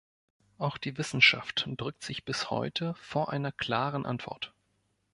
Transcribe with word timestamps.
Auch 0.57 0.79
die 0.79 0.97
Wissenschaft 0.97 1.65
drückt 1.77 2.01
sich 2.01 2.25
bis 2.25 2.49
heute 2.49 2.95
vor 2.95 3.31
einer 3.31 3.51
klaren 3.51 4.07
Antwort. 4.07 4.51